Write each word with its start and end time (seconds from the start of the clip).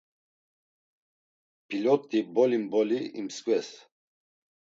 Pilot̆i 1.67 2.19
mboli 2.27 2.57
mboli 2.65 2.99
imskves. 3.19 3.69